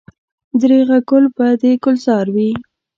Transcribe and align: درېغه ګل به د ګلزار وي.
درېغه 0.59 0.97
ګل 1.09 1.25
به 1.35 1.47
د 1.61 1.63
ګلزار 1.83 2.25
وي. 2.35 2.51